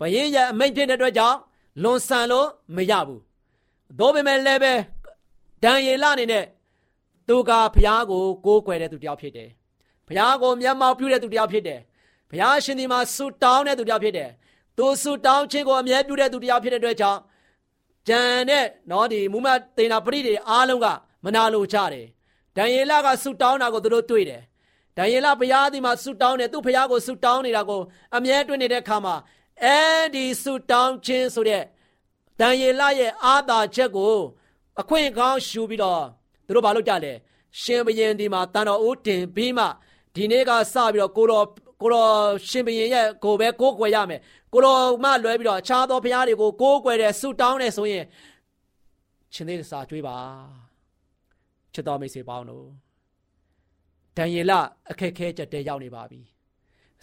[0.00, 1.38] ဘယင်းရဲ့အမိန့်ဖြစ်တဲ့အတွက်ကြောင့်
[1.82, 3.22] လွန်ဆန်လို့မရဘူး
[3.98, 4.74] သို့ပေမဲ့လည်းပဲ
[5.62, 6.44] ဒံယေလအနေနဲ့
[7.28, 9.50] သူကဘုရားကိုကိုးကွယ်တဲ့သူတယောက်ဖြစ်တယ်
[10.08, 11.80] ဘုရားကိုမျက်မှောက်ပြုတဲ့သူတယောက်ဖြစ်တယ်
[12.30, 14.30] ဘုရားရှင်ဒီမှာဆုတောင်းတဲ့သူတယောက်ဖြစ်တယ်
[14.78, 17.20] သူဆုတောင်းခြင်းကိုအမြဲပြုတဲ့သူတယောက်ဖြစ်တဲ့အတွက်ကြောင့်
[18.08, 20.86] ဂျန်နဲ့နော်ဒီမူမတ်တေနာပရိတွေအားလုံးက
[21.24, 22.06] မနာလိုကြတယ်
[22.56, 24.42] ဒံယေလကဆုတောင်းတာကိုသူတို့တွေ့တယ်
[24.96, 27.80] ဒံယေလဘုရားဒီမှာဆုတောင်းတယ်သူဘုရားကိုဆုတောင်းနေတာကို
[28.16, 29.14] အမြဲတွေ့နေတဲ့အခါမှာ
[29.64, 29.78] အဲ
[30.14, 31.62] ဒီဆုတောင်းခြင်းဆိုတဲ့
[32.40, 34.16] ဒံယေလရဲ့အာသာချက်ကို
[34.80, 36.02] အခွင့်ကောင်းရှူပြီးတော့
[36.46, 37.12] သူတို့ဘာလုပ်ကြလဲ
[37.60, 39.66] ရှင်ဘရင်ဒီမှာတန်တော်ဦးတင်ပြီးမှ
[40.16, 41.46] ဒီနေ့ကစပြီးတော့ကိုတော်
[41.82, 42.12] ကိုတော်
[42.48, 44.20] ရှင်ဘရင်ရဲ့ကိုပဲကိုးကွယ်ရမယ်
[44.52, 48.04] ကိုတော်မှလွဲပြီးတော့အခြားသောဘုရားတွေကိုကိုးကွယ်တယ်ဆုတောင်းတယ်ဆိုရင်
[49.34, 50.16] ရှင်သေးစာကြွေးပါ
[51.72, 52.66] ချစ်တော်မိတ်ဆွေပေါင်းတို့
[54.16, 54.52] ဒံယေလ
[54.90, 56.20] အခက်ခဲကြတဲ့ရောက်နေပါပြီ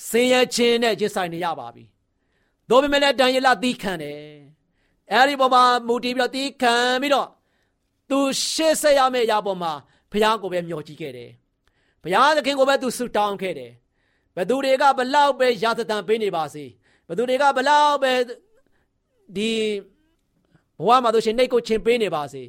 [0.08, 1.84] ဆင်းရဲခြင်းနဲ့ရင်ဆိုင်နေရပါပြီ
[2.70, 4.20] တို့ပေမဲ့လည်းဒံယေလသီးခံတယ်
[5.12, 7.28] အဲဒီပေါ်မှာမူတည်ပြီးတော့သီးခံပြီးတော့
[8.10, 8.20] သူ
[8.52, 9.74] ရှေ့ဆက်ရမယ့်အရာပေါ်မှာ
[10.12, 11.32] ဘုရားကိုပဲမျှော်ကြည့်ခဲ့တယ်
[12.04, 13.72] ဘုရားသခင်ကိုပဲသူဆုတောင်းခဲ့တယ်
[14.38, 16.66] ဘသူတွေကဘလောက်ပဲရာသတန်ပေးနေပါစေ
[17.08, 18.14] ဘသူတွေကဘလောက်ပဲ
[19.36, 19.50] ဒီ
[20.86, 22.44] ဘဝမှာတို့ရှင်နှိတ်ကိုချင်းပေးနေပါစေ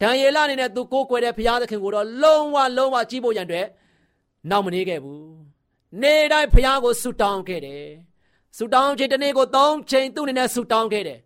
[0.00, 3.66] ဒံယေလအနေနဲ့သူကိုးကွယ်တဲ့ဘုရားသခင်ကိုတော့လုံးဝလုံးဝကြည့်ဖို့ရန်အတွက်
[4.50, 5.24] နောက်မနေခဲ့ဘူး
[6.02, 7.84] နေတိုင်းဘုရားကိုဆုတောင်းခဲ့တယ်
[8.56, 11.18] ဆုတောင်းချိန်တစ်နေ့ကို၃ချိန်သူ့အနေနဲ့ဆုတောင်းခဲ့တယ်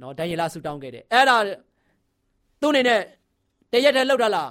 [0.00, 1.36] နော်ဒံယေလဆုတောင်းခဲ့တယ်အဲ့ဒါ
[2.60, 3.00] သူ့အနေနဲ့
[3.72, 4.50] တရက်တည်းလောက်တာလား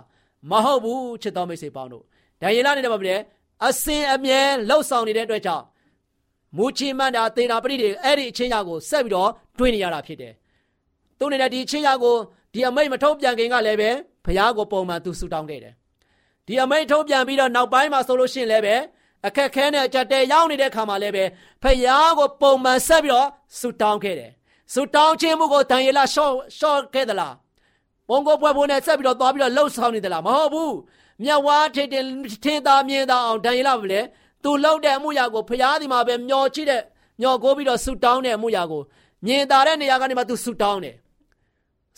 [0.52, 2.04] မဟုတ်ဘူးချစ်တော်မိတ်ဆွေပေါင်းတို့
[2.41, 3.17] ဒံယေလအနေနဲ့ဘာဖြစ်လဲ
[3.67, 5.63] အစင်အမြဲလှုပ်ဆောင်နေတဲ့အတွက်ကြောင့်
[6.58, 10.34] မူချီမန်တာသေနာပရိတွေအဲ့ဒီအချင်းရာကိုဆက်ပြီးတော့တွင်းနေရတာဖြစ်တယ်
[11.19, 12.15] သူ့အနေနဲ့ဒီအချင်းရာကို
[12.54, 13.89] ဒီအမိတ်မထုတ်ပြန်ခင်ကလည်းပဲ
[14.26, 15.73] ဘုရားကိုပုံမှန်သူဆူတောင်းခဲ့တယ်
[16.47, 18.76] ဒီအမိတ်ထုတ်ပြန်ပြီးတော့နောက်ပိုင်းမှာဆိုလို့ရှိရင်လည်းပဲ
[19.28, 21.23] အခက်ခဲနဲ့အကြတဲ့ရောက်နေတဲ့ခါမှာလည်းပဲ
[21.63, 23.28] ဖယားကိုပုံမှန်ဆက်ပြီးတော့
[23.60, 24.32] ဆူတောင်းခဲ့တယ်
[24.73, 27.34] ဆူတောင်းခြင်းမှုကိုဒံယေလရှော့ရှော့ခဲ့သလား
[28.10, 30.76] ပုံကိုပွဲဖို့နဲ့ဆက်ပြီးတော့သွားပြီးတော့လှုပ်ဆောင်နေသလားမဟုတ်ဘူး
[31.24, 32.06] မြတ်ဝါထေတင်
[32.43, 34.02] ထင်သာမြင်သာအောင်ဒံယေလပဲလေ
[34.43, 36.82] သူလှုပ်တဲ့အမှုရာကိုဖယားဒီမှာပဲမျောချိတဲ့
[37.22, 38.82] မျောကိုပြီးတော့ဆူတောင်းတဲ့အမှုရာကို
[39.26, 40.96] မြင်သာတဲ့နေရာကနေမှသူဆူတောင်းတယ်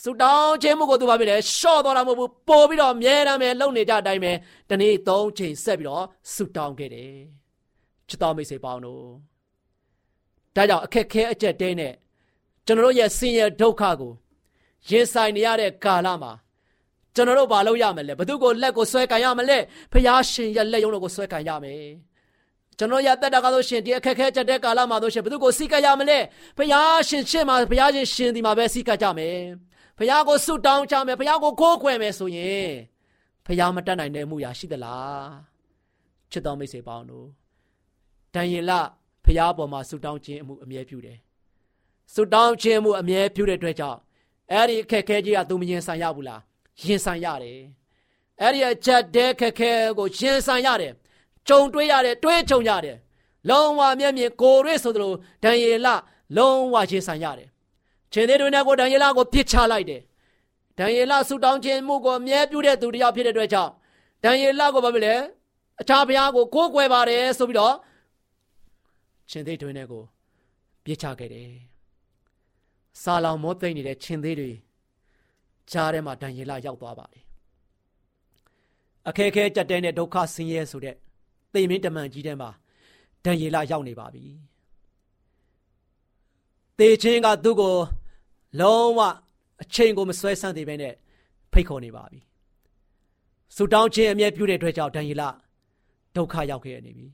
[0.03, 4.31] ဆူတောင်းခြင်းမှုကိုသူဘာဖြစ်လဲရှော့တော့တာမဟုတ်ဘူးပို့ပြီးတော့အမြဲတမ်းပဲလုံနေကြအတိုင်းပဲ
[4.69, 7.13] တနေ့သုံးချိန်ဆက်ပြီးတော့ဆူတောင်းခဲ့တယ်
[8.07, 9.03] ချစ်တော်မိတ်ဆွေပေါင်းတို့
[10.55, 11.93] ဒါကြောင့်အခက်ခဲအကျက်တဲနဲ့
[12.65, 14.11] ကျွန်တော်တို့ရဲ့ဆင်းရဲဒုက္ခကို
[14.87, 16.31] ရင်ဆိုင်နေရတဲ့ကာလမှာ
[17.15, 19.57] ကျွန်တော်တို့ဘာလုပ်ရမလဲဘသူကိုလက်ကိုဆွဲကန်ရမလဲ
[19.91, 21.83] ဖျားရှင်ရဲ့လက်ရုံးတော်ကိုဆွဲကန်ရမယ်
[22.77, 26.19] ကျွန်တော်ရတက်တာကဆိုရှင်ဒီအခက်ခဲချက်တဲ့ကာလမှာဆိုရှင်ဘသူကိုစိတ်ကရမလဲ
[26.57, 29.37] ဖျားရှင်ရှင်းမှာဖျားရှင်ရှင်ဒီမှာပဲစိတ်ကကြမယ်
[29.97, 32.69] ဖះကိုဆုတောင်းချမယ်ဖះကိုကိုးကွယ်မယ်ဆိုရင်
[33.45, 35.27] ဖះမတတ်နိုင်တဲ့မှုရာရှိသလား
[36.31, 37.27] ချစ်တော်မိတ်ဆွေပေါင်းတို့
[38.33, 38.71] ဒံယေလ
[39.25, 41.17] ဖះပေါ်မှာဆုတောင်းခြင်းအမှုအမြဲပြုတယ်
[42.13, 43.99] ဆုတောင်းခြင်းမှုအမြဲပြုတဲ့အတွက်ကြောင့်
[44.51, 46.41] အဲ့ဒီအခက်ခဲကြီးကသူမရင်ဆိုင်ရဘူးလား
[46.87, 47.59] ရင်ဆိုင်ရတယ်
[48.41, 50.93] အဲ့ဒီအချက်တဲခက်ခဲကိုရင်ဆိုင်ရတယ်
[51.47, 52.97] ကြုံတွေးရတယ်တွေးကြုံရတယ်
[53.49, 55.87] လုံးဝမျက်မြင်ကိုယ်ရွေးဆိုသလိုဒံယေလ
[56.37, 57.49] လုံးဝရင်ဆိုင်ရတယ်
[58.13, 60.01] ခြေသေးတွေနဲ့ကိုဒံယေလကိုပြစ်ချလိုက်တယ်
[60.77, 63.71] ဒံယေလဆူတောင်းခြင်းမှုကိုအမြဲပြုတဲ့သူတစ်ယောက်ဖြစ်တဲ့အတွက်ကြောင့်
[64.23, 65.15] ဒံယေလကိုဘာဖြစ်လဲ
[65.81, 67.75] အခြားဘုရားကိုကိုးကွယ်ပါတယ်ဆိုပြီးတော့
[69.29, 70.03] ခြေသေးတွေနဲ့ကို
[70.85, 71.49] ပြစ်ချခဲ့တယ်
[73.01, 74.51] စာလောင်မောသိမ့်နေတဲ့ခြေသေးတွေ
[75.71, 77.23] ကြားထဲမှာဒံယေလရောက်သွားပါတယ်
[79.07, 80.95] အခက်အခဲကြက်တဲနဲ့ဒုက္ခဆင်းရဲဆိုတဲ့
[81.53, 82.49] သိမင်းတမန်ကြီးထဲမှာ
[83.25, 84.25] ဒံယေလရောက်နေပါပြီ
[86.79, 87.75] တေချင်းကသူ့ကို
[88.59, 88.99] လုံးဝ
[89.61, 90.93] အချိန်ကိုမဆွဲဆန့်သေးပဲနဲ့
[91.51, 92.19] ဖိတ်ခေါ်နေပါပြီ
[93.55, 95.23] ဆူတောင်းခြင်းအမြဲပြုတဲ့အတွက်ကြောင့်ဒံယေလ
[96.15, 97.07] ဒုက္ခရောက်ခဲ့နေပြီ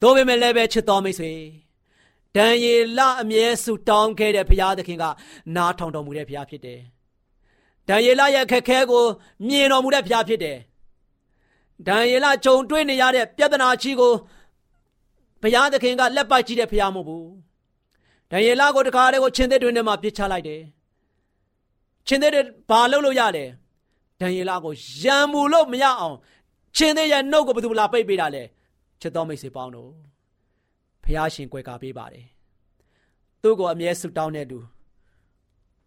[0.00, 1.30] သို့ပေမဲ့လည်းပဲချစ်တော်မိတ်ဆွေ
[2.36, 5.04] ဒံယေလအမြဲဆူတောင်းခဲ့တဲ့ဘုရားသခင်က
[5.56, 6.80] နားထောင်တော်မူတဲ့ဘုရားဖြစ်တယ်
[7.88, 9.04] ဒံယေလရဲ့ခက်ခဲကို
[9.48, 10.58] မြင်တော်မူတဲ့ဘုရားဖြစ်တယ်
[11.88, 14.12] ဒံယေလကြုံတွေ့နေရတဲ့ပြဿနာကြီးကို
[15.42, 17.28] ဘုရားသခင်ကလက်ပိုက်ကြည့်တဲ့ဘုရားမဟုတ်ဘူး
[18.30, 20.62] ဒံယေလကိုတခါတည်းကိုချင်းသေးတွင်ထဲမှာပြစ်ချလိုက်တယ်
[22.06, 23.44] ချင်းသေးတွေဘာလုပ်လို့ရလဲ
[24.20, 26.16] ဒံယေလကိုရံမူလို့မရအောင်
[26.76, 28.42] ချင်းသေးရဲ့နှုတ်ကိုဘယ်သူလာပိတ်ပေးတာလဲ
[29.00, 29.90] ချစ်တော်မိတ်ဆွေပေါင်းတို့
[31.04, 32.26] ဖះရှင်ကြွယ်ကာပေးပါတယ်
[33.42, 34.58] သူ့ကိုအမြဲဆုတောင်းတဲ့သူ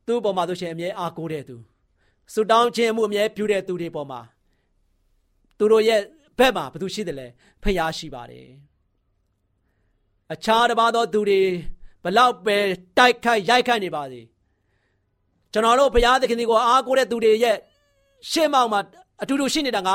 [0.07, 1.55] သူ့ပေါ်မှာဆိုရှင်အမြဲအားကိုးတဲ့သူ
[2.33, 4.21] ဆုတောင်းခြင်းမှုအမြဲပြုတဲ့သူတွေပေါ်မှာ
[5.57, 6.01] သူတို့ရဲ့
[6.37, 7.27] ဘက်မှာဘယ်သူရှိတယ်လဲ
[7.63, 8.47] ဖះရှိပါတယ်
[10.33, 11.41] အခြားတစ်ပါးသောသူတွေ
[12.03, 12.57] ဘလောက်ပဲ
[12.97, 14.21] တိုက်ခိုက်ရိုက်ခတ်နေပါစေ
[15.53, 17.57] ကျွန်တော်တို့ဘုရားသခင်ကိုအားကိုးတဲ့သူတွေရဲ့
[18.29, 18.79] ရှေ့မောက်မှာ
[19.21, 19.89] အတူတူရှိနေတာက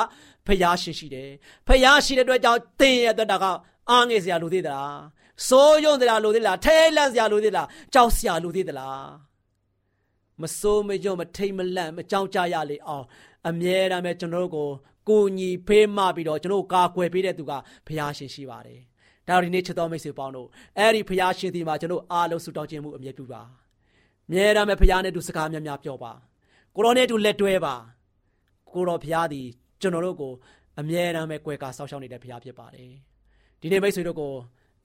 [0.47, 1.29] ဘုရားရှင်ရှိတယ်
[1.69, 3.45] ဘုရားရှိတဲ့အတွက်ကြောင့်သင်ရဲ့အတွက်တာက
[3.91, 4.99] အားငယ်စရာလိုသေးသလား
[5.49, 9.07] စိုးရုံသလားလိုသေးလားထဲလန့်စရာလိုသေးလားကြောက်စရာလိုသေးသလား
[10.43, 13.05] မစိုးမယုံမထိတ်မလန့်မကြောက်ကြရလေအောင်
[13.49, 14.69] အမြဲတမ်းပဲကျွန်တော်တို့ကို
[15.09, 17.53] ကိုညီဖေးမပြီးတော့ကျွန်တော်ကာကွယ်ပေးတဲ့သူက
[17.87, 18.81] ဘုရားရှင်ရှိပါတယ်
[19.29, 23.43] ဒါဒီနေ့ချစ်တော်မိတ်ဆွေပေါင်းတို့အဲ့ဒီဖခင်ရှင်ဒီမှာကျွန်တော်အားလုံးဆုတောင်းခြင်းမှုအမြဲပြုပါ
[24.31, 26.13] မြဲတမ်းပဲဖခင်နဲ့တူစကားများများပြောပါ
[26.77, 27.75] ကိုရောနဲ့တူလက်တွဲပါ
[28.75, 29.43] ကိုရောဖခင်ဒီ
[29.81, 30.33] ကျွန်တော်တို့ကို
[30.81, 32.93] အမြဲတမ်းပဲကြွယ်ကာဆောက်ရှောက်နေတဲ့ဖခင်ဖြစ်ပါတယ်
[33.63, 34.33] ဒီနေ့မိတ်ဆွေတို့ကို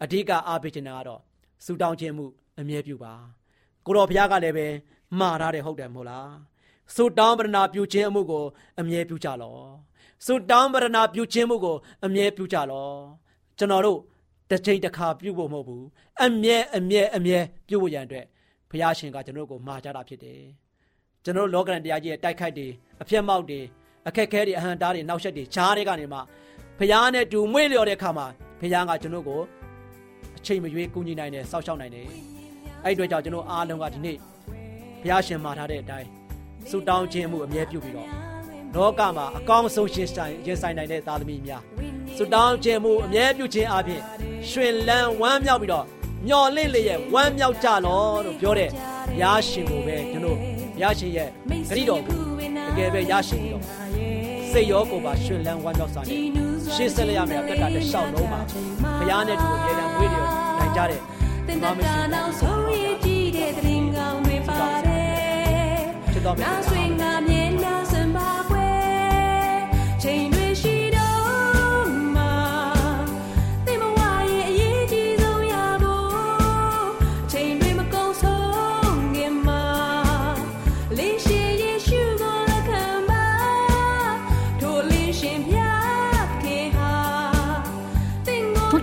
[0.04, 1.22] အဓိကအားပေးခြင်းကတော့
[1.66, 2.26] ဆုတောင်းခြင်းမှု
[2.60, 3.14] အမြဲပြုပါ
[3.86, 4.68] ကိုရောဖခင်ကလည်းပဲ
[5.20, 6.30] မှားထားတယ်ဟုတ်တယ်မဟုတ်လား
[6.96, 8.44] ဆုတောင်းပရဏာပြုခြင်းအမှုကို
[8.80, 9.58] အမြဲပြုကြလော
[10.26, 12.90] ဆုတောင်းပရဏာပြုခြင်းမှုကိုအမြဲပြုကြလော
[13.58, 14.00] ကျွန်တော်တို့
[14.50, 15.86] တစ်ချိန်တစ်ခါပြုဖို့မဟုတ်ဘူး
[16.24, 18.26] အမြဲအမြဲအမြဲပြုဖို့ရန်အတွက်
[18.70, 20.42] ဘုရားရှင်ကကျွန်တော်ကိုမှာကြတာဖြစ်တယ်
[21.24, 22.68] ကျွန်တော်လောကရန်တရားကြီးရဲ့တိုက်ခိုက်တွေ
[23.02, 23.60] အပြတ်မောက်တွေ
[24.08, 26.20] အခက်ခဲတွေအဟံတားတွေနောက်ဆက်တွေဂျားတွေကနေမှ
[26.78, 28.28] ဘုရားနဲ့တူမွေ့လျော်တဲ့အခါမှာ
[28.60, 29.42] ဘုရားကကျွန်တော်ကို
[30.38, 32.08] အချိန်မရွေးကူညီနိုင်တယ်စောင့်ရှောက်နိုင်တယ်
[32.84, 34.18] အဲ့အတွက်ကြောင့်ကျွန်တော်အားလုံးကဒီနေ့
[35.02, 36.08] ဘုရားရှင်မှာထားတဲ့အတိုင်း
[36.70, 38.10] ဆုတောင်းခြင်းမှုအမြဲပြုပြီးတော့
[38.76, 41.62] လောကမှာအကောင်းဆုံးရှင်ဆိုင်ရင်ဆိုင်နိုင်တဲ့သားသမီးများ
[42.18, 44.02] ဆုတောင်းခြင်းမှုအမြဲပြုခြင်းအပြင်
[44.50, 45.86] ရှင်လန်းဝမ်းမြောက်ပြီးတော့
[46.28, 51.30] မျော်လင့်လျက်ဝမ်းမြောက်ကြလောလို့ပြောတဲ့ဘုရားရှင်ကိုပဲကျွန်တော်ဘုရားရှင်ရဲ့
[51.70, 52.20] ဂရိတော်ကို
[52.68, 53.64] တကယ်ပဲရရှိပြီးတော့
[54.52, 58.42] စိတ်ရောကိုယ်ပါရှင်လန်းဝမ်းမြောက်စွာနဲ့ ရှေ့ဆက်လျရမယ်အသက်တာတစ်လျှောက်လုံးမှာ
[59.00, 61.02] ဘုရားနဲ့တူအမြဲတမ်းဝေးလျော်နိုင်ကြတဲ့
[61.48, 61.72] တင်တာ
[62.14, 65.82] နောက်ဆုံးရည်ကြည့်တဲ့တရင်ကောင်းတွေပါတယ်
[66.14, 67.37] ချစ်တော်မြတ်